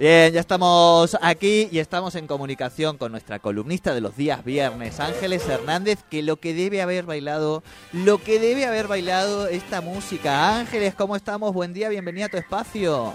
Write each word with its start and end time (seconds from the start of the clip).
Bien, 0.00 0.32
ya 0.32 0.40
estamos 0.40 1.14
aquí 1.20 1.68
y 1.70 1.78
estamos 1.78 2.14
en 2.14 2.26
comunicación 2.26 2.96
con 2.96 3.12
nuestra 3.12 3.38
columnista 3.38 3.92
de 3.92 4.00
los 4.00 4.16
días 4.16 4.42
viernes, 4.42 4.98
Ángeles 4.98 5.46
Hernández, 5.46 5.98
que 6.10 6.22
lo 6.22 6.36
que 6.36 6.54
debe 6.54 6.80
haber 6.80 7.04
bailado, 7.04 7.62
lo 7.92 8.16
que 8.16 8.40
debe 8.40 8.64
haber 8.64 8.86
bailado 8.86 9.46
esta 9.46 9.82
música. 9.82 10.56
Ángeles, 10.56 10.94
¿cómo 10.94 11.16
estamos? 11.16 11.52
Buen 11.52 11.74
día, 11.74 11.90
bienvenida 11.90 12.24
a 12.24 12.28
tu 12.30 12.38
espacio. 12.38 13.12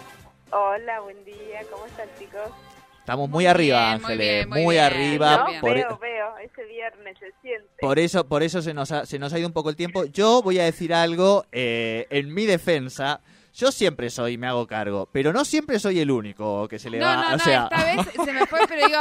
Hola, 0.51 0.99
buen 0.99 1.25
día, 1.25 1.61
¿cómo 1.71 1.87
están 1.87 2.07
chicos? 2.19 2.51
Estamos 2.99 3.31
muy, 3.31 3.47
arriba, 3.47 3.93
Ángeles, 3.93 4.45
muy, 4.45 4.77
arriba. 4.77 5.47
Por 5.61 5.73
veo, 5.73 5.89
e- 5.89 5.97
veo, 5.99 6.37
ese 6.37 6.65
viernes 6.65 7.17
se 7.17 7.31
siente. 7.41 7.67
Por 7.79 7.97
eso, 7.97 8.27
por 8.27 8.43
eso 8.43 8.61
se 8.61 8.75
nos 8.75 8.91
ha, 8.91 9.07
se 9.07 9.17
nos 9.17 9.33
ha 9.33 9.39
ido 9.39 9.47
un 9.47 9.53
poco 9.53 9.71
el 9.71 9.75
tiempo. 9.75 10.05
Yo 10.05 10.43
voy 10.43 10.59
a 10.59 10.65
decir 10.65 10.93
algo 10.93 11.47
eh, 11.51 12.05
en 12.11 12.31
mi 12.31 12.45
defensa. 12.45 13.21
Yo 13.55 13.71
siempre 13.71 14.09
soy, 14.09 14.37
me 14.37 14.47
hago 14.47 14.67
cargo, 14.67 15.07
pero 15.13 15.31
no 15.31 15.45
siempre 15.45 15.79
soy 15.79 16.01
el 16.01 16.11
único 16.11 16.67
que 16.67 16.77
se 16.77 16.89
le 16.89 16.99
va. 16.99 17.15
No, 17.15 17.29
no, 17.29 17.35
o 17.37 17.39
sea... 17.39 17.69
esta 17.71 17.85
vez 17.85 18.07
se 18.25 18.33
me 18.33 18.45
fue, 18.47 18.59
pero 18.67 18.85
digo, 18.85 18.99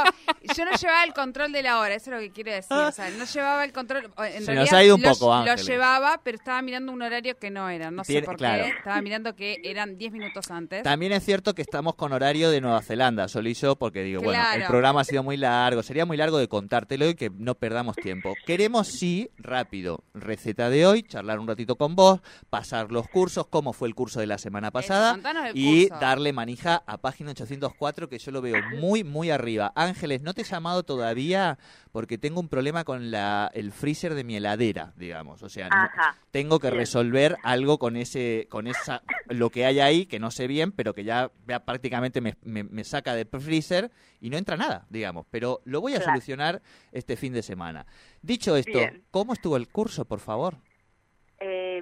yo 0.57 0.65
no 0.65 0.71
llevaba 0.77 1.03
el 1.03 1.13
control 1.13 1.51
de 1.51 1.63
la 1.65 1.81
hora, 1.81 1.95
eso 1.97 2.11
es 2.11 2.17
lo 2.17 2.21
que 2.21 2.31
quiero 2.31 2.53
decir. 2.53 2.77
O 2.77 2.93
sea, 2.93 3.11
no 3.11 3.25
llevaba 3.25 3.65
el 3.65 3.73
control. 3.73 4.05
En 4.05 4.45
se 4.45 4.53
realidad, 4.53 4.61
nos 4.61 4.73
ha 4.73 4.85
ido 4.85 4.95
un 4.95 5.03
lo, 5.03 5.13
poco, 5.13 5.45
Lo 5.45 5.57
llevaba, 5.57 6.21
pero 6.23 6.37
estaba 6.37 6.63
mirando 6.63 6.93
un 6.93 7.03
horario 7.03 7.37
que 7.37 7.51
no 7.51 7.69
era. 7.69 7.91
No 7.91 8.05
sé 8.05 8.23
por 8.23 8.37
claro. 8.37 8.63
qué. 8.63 8.71
Estaba 8.71 9.03
mirando 9.03 9.35
que 9.35 9.61
eran 9.65 9.99
10 9.99 10.13
minutos 10.13 10.49
antes. 10.53 10.85
También 10.85 11.11
es 11.11 11.25
cierto 11.25 11.53
que 11.57 11.63
estamos 11.63 11.97
con 11.97 12.13
horario 12.13 12.49
de 12.51 12.61
Nueva 12.61 12.81
Zelanda, 12.83 13.27
solo 13.27 13.49
y 13.49 13.55
yo, 13.55 13.75
porque 13.75 14.05
digo, 14.05 14.23
bueno, 14.23 14.41
el 14.55 14.67
programa 14.67 15.01
ha 15.01 15.05
sido 15.05 15.25
muy 15.25 15.37
largo, 15.37 15.83
sería 15.83 16.07
muy 16.07 16.17
largo 16.17 16.39
de 16.39 16.47
contártelo 16.47 17.09
y 17.09 17.17
que 17.17 17.29
no 17.29 17.57
perdamos 17.57 17.97
tiempo. 17.97 18.35
Queremos, 18.47 18.87
sí, 18.87 19.31
rápido, 19.37 20.05
receta 20.15 20.71
de 20.71 20.87
hoy, 20.87 21.03
charlar 21.03 21.41
un 21.41 21.49
ratito 21.49 21.75
con 21.75 21.97
vos, 21.97 22.21
pasar 22.51 22.93
los 22.93 23.09
cursos, 23.09 23.49
cómo 23.49 23.73
fue 23.73 23.89
el 23.89 23.97
curso 23.97 24.21
de 24.21 24.29
la 24.29 24.39
semana 24.45 24.71
pasada 24.71 25.19
y 25.55 25.89
darle 25.89 26.33
manija 26.35 26.83
a 26.87 26.99
página 26.99 27.31
804 27.31 28.09
que 28.11 28.19
yo 28.19 28.31
lo 28.31 28.43
veo 28.43 28.57
muy, 28.79 29.03
muy 29.03 29.31
arriba. 29.31 29.73
Ángeles, 29.75 30.21
no 30.21 30.35
te 30.35 30.43
he 30.43 30.45
llamado 30.45 30.83
todavía 30.83 31.59
porque 31.93 32.19
tengo 32.19 32.41
un 32.41 32.49
problema 32.49 32.85
con 32.85 33.11
la, 33.11 33.51
el 33.55 33.73
freezer 33.73 34.15
de 34.15 34.23
mi 34.23 34.37
heladera, 34.37 34.93
digamos. 34.97 35.43
O 35.43 35.49
sea, 35.49 35.69
no- 35.71 35.89
tengo 36.31 36.59
que 36.59 36.69
Bien. 36.69 36.79
resolver 36.81 37.37
algo 37.43 37.79
con 37.79 37.97
ese 37.97 38.47
con 38.51 38.67
esa 38.67 39.03
lo 39.29 39.49
que 39.51 39.65
hay 39.65 39.81
ahí 39.81 40.05
que 40.07 40.19
no 40.19 40.31
sé 40.31 40.47
bien 40.47 40.73
pero 40.73 40.93
que 40.93 41.05
ya, 41.05 41.31
ya 41.49 41.65
prácticamente 41.65 42.21
me, 42.21 42.37
me- 42.43 42.65
me 42.65 42.85
saca 42.85 43.15
del 43.15 43.29
freezer 43.41 43.91
y 44.21 44.29
no 44.31 44.37
entra 44.37 44.57
nada 44.57 44.87
digamos 44.91 45.27
pero 45.31 45.61
lo 45.65 45.81
voy 45.81 45.93
a 45.95 45.97
Claro. 45.99 46.13
solucionar 46.13 46.61
este 46.93 47.17
fin 47.17 47.33
de 47.33 47.43
semana 47.43 47.87
dicho 48.21 48.57
esto 48.57 48.79
Bien. 48.79 49.05
cómo 49.11 49.33
estuvo 49.33 49.57
el 49.57 49.69
curso 49.69 50.05
por 50.05 50.21
favor 50.21 50.59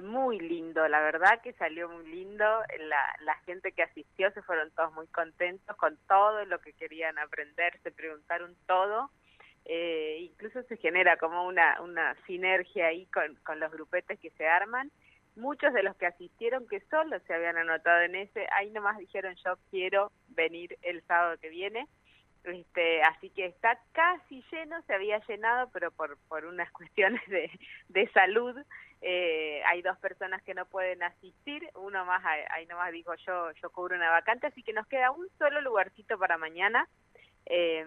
muy 0.03 0.39
lindo, 0.39 0.87
la 0.87 1.01
verdad 1.01 1.41
que 1.41 1.53
salió 1.53 1.89
muy 1.89 2.05
lindo. 2.05 2.45
La, 2.45 3.15
la 3.21 3.35
gente 3.45 3.71
que 3.71 3.83
asistió 3.83 4.31
se 4.31 4.41
fueron 4.41 4.69
todos 4.71 4.93
muy 4.93 5.07
contentos 5.07 5.75
con 5.77 5.97
todo 6.07 6.45
lo 6.45 6.59
que 6.59 6.73
querían 6.73 7.17
aprender, 7.17 7.79
se 7.81 7.91
preguntaron 7.91 8.55
todo. 8.67 9.09
Eh, 9.65 10.17
incluso 10.21 10.61
se 10.63 10.77
genera 10.77 11.17
como 11.17 11.47
una, 11.47 11.81
una 11.81 12.15
sinergia 12.25 12.87
ahí 12.87 13.05
con, 13.07 13.35
con 13.45 13.59
los 13.59 13.71
grupetes 13.71 14.19
que 14.19 14.29
se 14.31 14.45
arman. 14.45 14.91
Muchos 15.35 15.73
de 15.73 15.83
los 15.83 15.95
que 15.95 16.05
asistieron 16.05 16.67
que 16.67 16.81
solo 16.91 17.19
se 17.21 17.33
habían 17.33 17.57
anotado 17.57 18.01
en 18.01 18.15
ese, 18.15 18.45
ahí 18.55 18.69
nomás 18.69 18.97
dijeron 18.97 19.35
yo 19.43 19.57
quiero 19.71 20.11
venir 20.27 20.77
el 20.81 21.01
sábado 21.03 21.37
que 21.39 21.49
viene. 21.49 21.87
Este, 22.43 23.01
así 23.03 23.29
que 23.29 23.45
está 23.45 23.79
casi 23.93 24.43
lleno, 24.51 24.81
se 24.83 24.93
había 24.93 25.25
llenado, 25.25 25.69
pero 25.71 25.91
por, 25.91 26.17
por 26.27 26.45
unas 26.45 26.69
cuestiones 26.73 27.25
de, 27.27 27.49
de 27.87 28.07
salud, 28.09 28.55
eh, 29.05 29.61
hay 29.65 29.81
dos 29.81 29.97
personas 29.97 30.41
que 30.43 30.53
no 30.53 30.65
pueden 30.65 31.03
asistir, 31.03 31.69
uno 31.75 32.05
más, 32.05 32.23
ahí 32.49 32.65
nomás 32.67 32.91
dijo 32.93 33.13
yo, 33.15 33.51
yo 33.51 33.69
cubro 33.69 33.95
una 33.97 34.09
vacante, 34.09 34.47
así 34.47 34.63
que 34.63 34.71
nos 34.71 34.87
queda 34.87 35.11
un 35.11 35.27
solo 35.37 35.59
lugarcito 35.61 36.17
para 36.17 36.37
mañana 36.37 36.87
eh, 37.45 37.85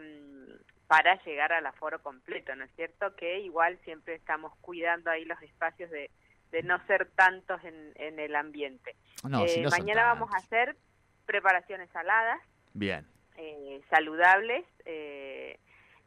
para 0.87 1.21
llegar 1.25 1.53
al 1.53 1.67
aforo 1.67 2.03
completo, 2.03 2.55
¿no 2.55 2.65
es 2.65 2.71
cierto? 2.77 3.17
Que 3.17 3.41
igual 3.41 3.79
siempre 3.85 4.15
estamos 4.15 4.55
cuidando 4.61 5.11
ahí 5.11 5.25
los 5.25 5.41
espacios 5.43 5.91
de, 5.91 6.11
de 6.53 6.63
no 6.63 6.79
ser 6.87 7.11
tantos 7.17 7.65
en, 7.65 7.93
en 7.97 8.19
el 8.21 8.37
ambiente. 8.37 8.95
no, 9.27 9.45
Eh, 9.45 9.49
si 9.49 9.61
no 9.63 9.71
son 9.71 9.81
mañana 9.81 10.05
vamos 10.05 10.31
a 10.35 10.37
hacer 10.37 10.77
preparaciones 11.25 11.91
saladas, 11.91 12.41
bien 12.75 13.07
eh, 13.37 13.81
saludables. 13.91 14.65
eh, 14.85 15.59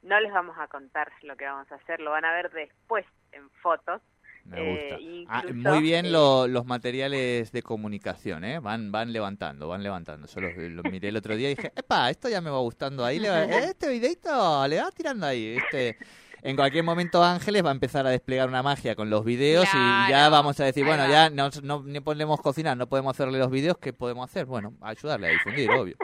no 0.01 0.17
les 0.21 0.31
vamos 0.31 0.57
a 0.57 0.67
contar 0.67 1.11
lo 1.23 1.35
que 1.35 1.43
vamos 1.45 1.69
a 1.73 1.75
hacer, 1.75 1.99
lo 1.99 2.11
van 2.11 2.23
a 2.23 2.31
ver 2.31 2.49
después 2.51 3.05
en 3.33 3.49
fotos. 3.61 4.01
Me 4.49 4.59
Eh, 4.59 4.89
gusta 4.89 4.97
Ah, 5.31 5.43
muy 5.53 5.81
bien 5.81 6.07
eh, 6.07 6.09
lo- 6.09 6.47
los 6.47 6.65
materiales 6.65 7.51
de 7.51 7.61
comunicación 7.61 8.43
¿eh? 8.43 8.59
van 8.59 8.91
van 8.91 9.13
levantando 9.13 9.67
van 9.67 9.83
levantando 9.83 10.27
yo 10.27 10.41
los, 10.41 10.51
los 10.57 10.83
miré 10.91 11.09
el 11.09 11.17
otro 11.17 11.35
día 11.35 11.51
y 11.51 11.55
dije 11.55 11.71
epa 11.75 12.09
esto 12.09 12.29
ya 12.29 12.41
me 12.41 12.49
va 12.49 12.57
gustando 12.59 13.05
ahí 13.05 13.19
le 13.19 13.29
va- 13.29 13.43
este 13.45 13.89
videito 13.89 14.67
le 14.67 14.81
va 14.81 14.89
tirando 14.91 15.25
ahí 15.27 15.57
este 15.63 15.97
en 16.41 16.55
cualquier 16.55 16.83
momento 16.85 17.21
Ángeles 17.23 17.63
va 17.65 17.69
a 17.69 17.73
empezar 17.73 18.07
a 18.07 18.11
desplegar 18.11 18.47
una 18.47 18.63
magia 18.63 18.95
con 18.95 19.09
los 19.09 19.25
videos 19.25 19.67
y 19.73 20.09
ya 20.09 20.29
vamos 20.29 20.57
a 20.61 20.63
decir, 20.63 20.85
bueno, 20.85 21.05
ya 21.05 21.29
no, 21.29 21.49
no, 21.63 21.83
ni 21.83 21.99
podemos 21.99 22.39
cocinar, 22.39 22.77
no 22.77 22.87
podemos 22.87 23.13
hacerle 23.13 23.37
los 23.39 23.51
videos, 23.51 23.77
¿qué 23.77 23.91
podemos 23.91 24.29
hacer? 24.29 24.45
Bueno, 24.45 24.73
ayudarle 24.79 25.27
a 25.27 25.31
difundir, 25.31 25.69
obvio. 25.71 25.97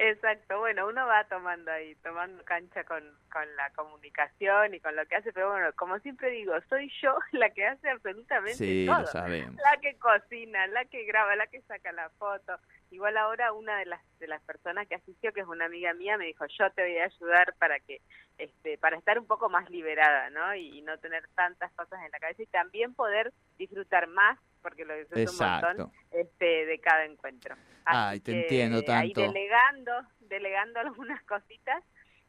Exacto, 0.00 0.58
bueno, 0.60 0.86
uno 0.86 1.06
va 1.06 1.24
tomando 1.24 1.72
ahí, 1.72 1.94
tomando 1.96 2.44
cancha 2.44 2.84
con, 2.84 3.02
con 3.32 3.56
la 3.56 3.70
comunicación 3.70 4.72
y 4.74 4.80
con 4.80 4.94
lo 4.94 5.04
que 5.06 5.16
hace, 5.16 5.32
pero 5.32 5.50
bueno, 5.50 5.72
como 5.74 5.98
siempre 5.98 6.30
digo, 6.30 6.54
soy 6.68 6.90
yo 7.02 7.16
la 7.32 7.50
que 7.50 7.66
hace 7.66 7.90
absolutamente 7.90 8.54
Sí, 8.58 8.86
todo. 8.86 9.00
lo 9.00 9.06
sabemos. 9.08 9.56
La 9.56 9.80
que 9.80 9.96
cocina, 9.98 10.66
la 10.68 10.84
que 10.84 11.04
graba, 11.04 11.34
la 11.36 11.48
que 11.48 11.60
saca 11.62 11.90
la 11.92 12.08
foto. 12.10 12.56
Igual 12.90 13.16
ahora 13.16 13.52
una 13.52 13.76
de 13.78 13.86
las 13.86 14.00
de 14.18 14.28
las 14.28 14.40
personas 14.42 14.86
que 14.88 14.94
asistió, 14.94 15.32
que 15.32 15.40
es 15.40 15.46
una 15.46 15.66
amiga 15.66 15.92
mía, 15.94 16.16
me 16.16 16.26
dijo, 16.26 16.46
yo 16.46 16.70
te 16.72 16.82
voy 16.82 16.98
a 16.98 17.04
ayudar 17.04 17.54
para 17.58 17.78
que 17.80 18.00
este 18.38 18.78
para 18.78 18.96
estar 18.96 19.18
un 19.18 19.26
poco 19.26 19.48
más 19.50 19.68
liberada, 19.68 20.30
¿no? 20.30 20.54
Y, 20.54 20.78
y 20.78 20.82
no 20.82 20.96
tener 20.98 21.26
tantas 21.34 21.70
cosas 21.72 22.00
en 22.04 22.10
la 22.12 22.18
cabeza 22.18 22.42
y 22.42 22.46
también 22.46 22.94
poder 22.94 23.32
disfrutar 23.58 24.06
más, 24.06 24.38
porque 24.68 24.84
lo 24.84 24.94
disfruto 24.96 25.20
un 25.20 25.28
Exacto. 25.28 25.66
montón, 25.68 25.92
este, 26.10 26.66
de 26.66 26.78
cada 26.80 27.04
encuentro. 27.04 27.56
Ay, 27.84 28.20
te 28.20 28.32
que 28.32 28.40
entiendo 28.42 28.78
Ahí 28.78 29.12
tanto. 29.12 29.20
delegando, 29.22 29.92
delegando 30.20 30.80
algunas 30.80 31.22
cositas. 31.24 31.82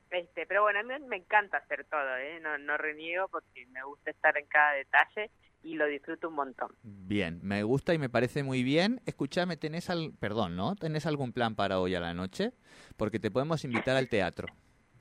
Este, 0.09 0.47
pero 0.47 0.63
bueno, 0.63 0.79
a 0.79 0.83
mí 0.83 1.05
me 1.07 1.17
encanta 1.17 1.57
hacer 1.57 1.85
todo, 1.85 2.17
¿eh? 2.17 2.39
no, 2.41 2.57
no 2.57 2.77
reniego 2.77 3.27
porque 3.27 3.67
me 3.67 3.83
gusta 3.83 4.09
estar 4.09 4.35
en 4.37 4.47
cada 4.47 4.71
detalle 4.73 5.29
y 5.61 5.75
lo 5.75 5.85
disfruto 5.85 6.29
un 6.29 6.35
montón. 6.35 6.71
Bien, 6.81 7.39
me 7.43 7.61
gusta 7.63 7.93
y 7.93 7.99
me 7.99 8.09
parece 8.09 8.41
muy 8.41 8.63
bien. 8.63 9.01
Escúchame, 9.05 9.57
¿tenés 9.57 9.89
al... 9.89 10.13
Perdón, 10.19 10.55
¿no? 10.55 10.75
¿Tenés 10.75 11.05
algún 11.05 11.31
plan 11.31 11.55
para 11.55 11.79
hoy 11.79 11.93
a 11.93 11.99
la 11.99 12.13
noche? 12.13 12.53
Porque 12.97 13.19
te 13.19 13.29
podemos 13.29 13.63
invitar 13.65 13.97
al 13.97 14.07
teatro, 14.07 14.47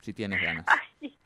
si 0.01 0.13
tienes 0.13 0.41
ganas. 0.41 0.65
Ay, 1.01 1.17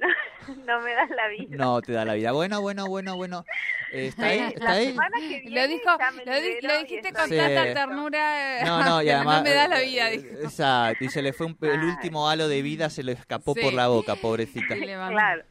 no, 0.66 0.80
me 0.80 0.92
das 0.92 1.10
la 1.10 1.28
vida. 1.28 1.56
No 1.56 1.80
te 1.82 1.92
da 1.92 2.04
la 2.04 2.14
vida. 2.14 2.32
Bueno, 2.32 2.60
bueno, 2.60 2.86
bueno, 2.88 3.16
bueno. 3.16 3.44
Eh, 3.92 4.06
¿Está 4.06 4.26
ahí? 4.26 4.38
La 4.40 4.48
¿Está 4.48 4.70
ahí? 4.72 4.86
semana 4.90 5.16
que 5.18 5.40
viene 5.40 5.50
Lo 5.62 5.68
dijo, 5.68 5.90
lo, 6.24 6.34
di- 6.40 6.78
dijiste 6.84 7.12
con 7.12 7.28
Sí. 7.28 7.36
tanta 7.36 7.74
ternura. 7.74 8.64
No, 8.64 8.84
no, 8.84 9.02
y 9.02 9.10
además... 9.10 9.38
no 9.38 9.42
me 9.44 9.54
da 9.54 9.68
la 9.68 9.80
eh, 9.80 9.86
vida, 9.86 10.10
eh, 10.10 10.18
dijo. 10.18 10.34
Exacto, 10.42 11.04
y 11.04 11.08
se 11.08 11.22
le 11.22 11.32
fue 11.32 11.46
un- 11.46 11.58
el 11.62 11.84
último 11.84 12.28
halo 12.28 12.48
de 12.48 12.62
vida, 12.62 12.88
se 12.90 13.02
le 13.02 13.12
escapó 13.12 13.54
Sí. 13.54 13.60
por 13.62 13.72
la 13.72 13.88
boca, 13.88 14.16
pobrecita. 14.16 14.74
Claro. 14.76 15.44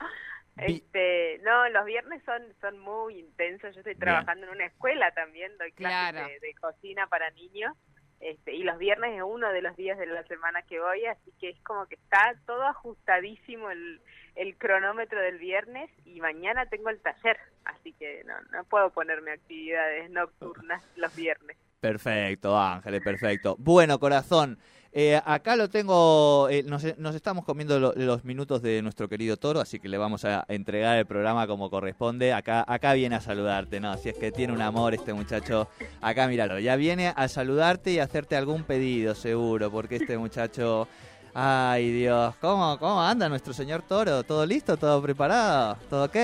Este, 0.57 1.39
no, 1.43 1.69
los 1.69 1.85
viernes 1.85 2.21
son 2.25 2.41
son 2.59 2.79
muy 2.79 3.17
intensos. 3.19 3.73
Yo 3.75 3.79
estoy 3.79 3.93
Bien. 3.93 3.99
trabajando 3.99 4.45
en 4.47 4.51
una 4.53 4.65
escuela 4.65 5.09
también, 5.11 5.51
doy 5.57 5.71
clases 5.71 6.11
Claro. 6.11 6.27
de, 6.27 6.39
de 6.39 6.53
cocina 6.59 7.07
para 7.07 7.29
niños. 7.31 7.73
Este, 8.19 8.53
y 8.53 8.63
los 8.63 8.77
viernes 8.77 9.15
es 9.15 9.23
uno 9.25 9.49
de 9.51 9.61
los 9.61 9.77
días 9.77 9.97
de 9.97 10.05
la 10.05 10.23
semana 10.23 10.61
que 10.63 10.79
voy, 10.79 11.05
así 11.05 11.31
que 11.39 11.49
es 11.49 11.59
como 11.61 11.85
que 11.85 11.95
está 11.95 12.35
todo 12.45 12.63
ajustadísimo 12.63 13.71
el, 13.71 14.01
el 14.35 14.57
cronómetro 14.57 15.21
del 15.21 15.37
viernes 15.37 15.89
y 16.05 16.19
mañana 16.19 16.65
tengo 16.65 16.89
el 16.89 16.99
taller, 16.99 17.37
así 17.63 17.93
que 17.93 18.23
no, 18.25 18.33
no 18.51 18.65
puedo 18.65 18.89
ponerme 18.89 19.31
actividades 19.31 20.09
nocturnas 20.09 20.83
los 20.97 21.15
viernes. 21.15 21.57
Perfecto, 21.79 22.57
Ángeles, 22.57 23.01
perfecto. 23.01 23.55
Bueno, 23.57 23.99
corazón, 23.99 24.59
eh, 24.91 25.21
acá 25.25 25.55
lo 25.55 25.69
tengo, 25.69 26.47
eh, 26.49 26.63
nos, 26.63 26.83
nos 26.97 27.15
estamos 27.15 27.45
comiendo 27.45 27.79
lo- 27.79 27.93
los 27.95 28.23
minutos 28.25 28.61
de 28.61 28.81
nuestro 28.81 29.07
querido 29.07 29.37
Toro, 29.37 29.59
así 29.59 29.79
que 29.79 29.87
le 29.89 29.97
vamos 29.97 30.25
a 30.25 30.45
entregar 30.47 30.97
el 30.97 31.05
programa 31.05 31.45
como 31.47 31.69
corresponde. 31.69 32.33
Acá, 32.33 32.65
acá 32.67 32.93
viene 32.93 33.15
a 33.15 33.21
saludarte, 33.21 33.79
¿no? 33.79 33.95
Si 33.97 34.09
es 34.09 34.15
que 34.15 34.31
tiene 34.31 34.53
un 34.53 34.61
amor 34.61 34.93
este 34.93 35.13
muchacho, 35.13 35.67
acá 36.01 36.27
míralo, 36.27 36.59
ya 36.59 36.75
viene 36.75 37.13
a 37.15 37.27
saludarte 37.27 37.91
y 37.91 37.99
a 37.99 38.03
hacerte 38.05 38.35
algún 38.35 38.63
pedido, 38.63 39.13
seguro, 39.15 39.69
porque 39.71 39.97
este 39.97 40.17
muchacho... 40.17 40.87
Ay, 41.33 41.91
Dios, 41.91 42.35
¿cómo, 42.41 42.77
cómo 42.79 43.01
anda 43.01 43.29
nuestro 43.29 43.53
señor 43.53 43.81
Toro? 43.83 44.23
¿Todo 44.23 44.45
listo? 44.45 44.77
¿Todo 44.77 45.01
preparado? 45.01 45.77
¿Todo 45.89 46.05
ok? 46.05 46.15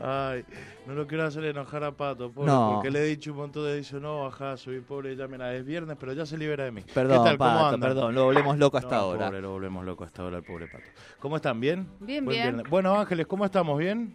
Ay, 0.00 0.44
no 0.86 0.94
lo 0.94 1.06
quiero 1.06 1.24
hacer 1.26 1.44
enojar 1.44 1.84
a 1.84 1.92
Pato, 1.92 2.30
pobre, 2.30 2.50
No. 2.50 2.72
porque 2.74 2.90
le 2.90 3.00
he 3.00 3.04
dicho 3.04 3.30
un 3.32 3.38
montón 3.38 3.64
de 3.64 3.74
veces, 3.76 4.00
no, 4.00 4.24
bajá, 4.24 4.56
subí, 4.56 4.80
pobre, 4.80 5.16
ya 5.16 5.26
mira, 5.28 5.54
es 5.54 5.64
viernes, 5.64 5.96
pero 5.98 6.12
ya 6.12 6.26
se 6.26 6.36
libera 6.36 6.64
de 6.64 6.72
mí. 6.72 6.82
Perdón, 6.92 7.18
¿Qué 7.18 7.24
tal? 7.24 7.38
¿Cómo 7.38 7.58
Pato, 7.60 7.80
perdón, 7.80 8.14
lo 8.14 8.24
volvemos 8.24 8.58
loco 8.58 8.76
hasta 8.78 8.96
No, 8.96 9.02
ahora. 9.02 9.26
Pobre, 9.26 9.40
lo 9.40 9.50
volvemos 9.52 9.84
loco 9.84 10.04
hasta 10.04 10.22
ahora, 10.22 10.36
el 10.38 10.42
pobre 10.44 10.66
Pato. 10.66 10.84
¿Cómo 11.20 11.36
están? 11.36 11.60
¿Bien? 11.60 11.86
Bien, 12.00 12.24
Buen 12.24 12.34
bien. 12.36 12.42
viernes. 12.54 12.70
Bueno, 12.70 12.98
Ángeles, 12.98 13.26
¿cómo 13.26 13.44
estamos? 13.44 13.78
¿Bien? 13.78 14.14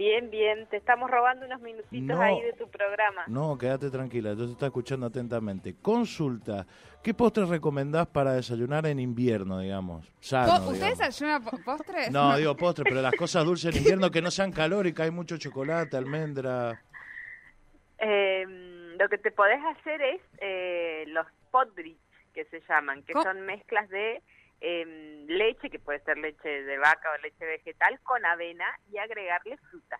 Bien, 0.00 0.30
bien, 0.30 0.66
te 0.70 0.78
estamos 0.78 1.10
robando 1.10 1.44
unos 1.44 1.60
minutitos 1.60 2.16
No. 2.16 2.22
ahí 2.22 2.40
de 2.40 2.54
tu 2.54 2.66
programa. 2.70 3.24
No, 3.26 3.58
quédate 3.58 3.90
tranquila, 3.90 4.30
yo 4.32 4.46
te 4.46 4.52
estoy 4.52 4.68
escuchando 4.68 5.04
atentamente. 5.04 5.74
Consulta, 5.82 6.66
¿qué 7.02 7.12
postres 7.12 7.50
recomendás 7.50 8.06
para 8.06 8.32
desayunar 8.32 8.86
en 8.86 8.98
invierno, 8.98 9.58
digamos? 9.58 10.10
Sano, 10.18 10.46
Po- 10.46 10.70
¿Ustedes 10.70 10.78
digamos. 10.78 10.98
desayunan 11.00 11.44
po- 11.44 11.58
postres? 11.62 12.10
No, 12.10 12.34
digo 12.38 12.56
postres, 12.56 12.86
pero 12.88 13.02
las 13.02 13.12
cosas 13.14 13.44
dulces 13.44 13.74
en 13.76 13.82
invierno 13.82 14.10
que 14.10 14.22
no 14.22 14.30
sean 14.30 14.52
calóricas, 14.52 15.04
hay 15.04 15.10
mucho 15.10 15.36
chocolate, 15.36 15.98
almendra. 15.98 16.80
Eh, 17.98 18.94
lo 18.98 19.06
que 19.10 19.18
te 19.18 19.30
podés 19.30 19.60
hacer 19.76 20.00
es 20.00 20.22
eh, 20.38 21.04
los 21.08 21.26
podrich, 21.50 21.98
que 22.32 22.46
se 22.46 22.62
llaman, 22.66 23.02
que 23.02 23.12
¿Cómo? 23.12 23.24
son 23.24 23.42
mezclas 23.42 23.86
de 23.90 24.22
em, 24.60 25.26
leche, 25.26 25.70
que 25.70 25.78
puede 25.78 26.00
ser 26.00 26.18
leche 26.18 26.48
de 26.48 26.78
vaca 26.78 27.10
o 27.12 27.22
leche 27.22 27.44
vegetal, 27.44 27.98
con 28.00 28.24
avena 28.24 28.66
y 28.90 28.98
agregarle 28.98 29.56
fruta. 29.58 29.98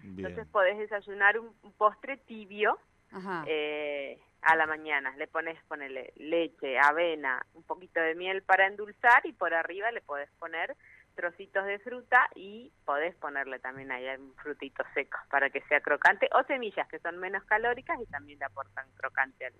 Bien. 0.00 0.26
Entonces 0.26 0.50
podés 0.50 0.78
desayunar 0.78 1.38
un, 1.38 1.54
un 1.62 1.72
postre 1.72 2.16
tibio 2.18 2.78
Ajá. 3.12 3.44
eh, 3.46 4.18
a 4.42 4.56
la 4.56 4.66
mañana. 4.66 5.14
Le 5.16 5.26
pones, 5.26 5.62
ponele 5.64 6.12
leche, 6.16 6.78
avena, 6.78 7.44
un 7.54 7.62
poquito 7.64 8.00
de 8.00 8.14
miel 8.14 8.42
para 8.42 8.66
endulzar 8.66 9.24
y 9.26 9.32
por 9.32 9.52
arriba 9.52 9.90
le 9.90 10.00
podés 10.00 10.30
poner 10.38 10.76
trocitos 11.14 11.66
de 11.66 11.78
fruta 11.80 12.28
y 12.34 12.72
podés 12.84 13.14
ponerle 13.16 13.58
también 13.58 13.92
ahí 13.92 14.06
un 14.16 14.34
frutito 14.36 14.82
seco 14.94 15.18
para 15.28 15.50
que 15.50 15.60
sea 15.62 15.80
crocante 15.80 16.30
o 16.32 16.42
semillas 16.44 16.88
que 16.88 16.98
son 17.00 17.18
menos 17.18 17.44
calóricas 17.44 18.00
y 18.00 18.06
también 18.06 18.38
le 18.38 18.46
aportan 18.46 18.86
crocante 18.96 19.46
al, 19.46 19.52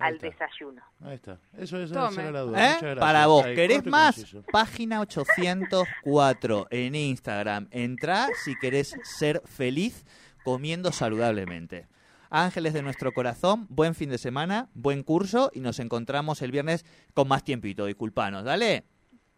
Ahí 0.00 0.08
al 0.08 0.14
está. 0.14 0.26
desayuno. 0.28 0.82
Ahí 1.04 1.14
está. 1.14 1.38
Eso, 1.56 1.76
era 1.78 2.30
la 2.30 2.40
duda. 2.40 2.58
¿Eh? 2.58 2.68
Muchas 2.68 2.80
gracias. 2.82 2.98
Para 2.98 3.26
vos, 3.26 3.44
Ahí, 3.44 3.54
¿querés 3.54 3.86
más? 3.86 4.14
conciso. 4.16 4.42
Página 4.52 5.00
804 5.00 6.66
en 6.70 6.94
Instagram. 6.94 7.68
Entrá 7.70 8.28
si 8.44 8.56
querés 8.56 8.96
ser 9.02 9.42
feliz 9.44 10.04
comiendo 10.44 10.92
saludablemente. 10.92 11.86
Ángeles 12.30 12.74
de 12.74 12.82
nuestro 12.82 13.12
corazón, 13.12 13.66
buen 13.70 13.94
fin 13.94 14.10
de 14.10 14.18
semana, 14.18 14.68
buen 14.74 15.02
curso 15.02 15.50
y 15.54 15.60
nos 15.60 15.78
encontramos 15.78 16.42
el 16.42 16.52
viernes 16.52 16.84
con 17.14 17.26
más 17.26 17.42
tiempito. 17.42 17.86
Disculpanos, 17.86 18.44
dale. 18.44 18.84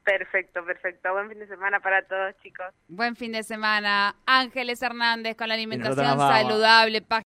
Perfecto, 0.03 0.65
perfecto. 0.65 1.13
Buen 1.13 1.29
fin 1.29 1.39
de 1.39 1.47
semana 1.47 1.79
para 1.79 2.03
todos, 2.03 2.35
chicos. 2.43 2.67
Buen 2.89 3.15
fin 3.15 3.33
de 3.33 3.43
semana. 3.45 4.17
Ángeles 4.27 4.83
Hernández 4.83 5.37
con 5.37 5.47
la 5.49 5.55
alimentación 5.55 6.19
saludable. 6.19 7.01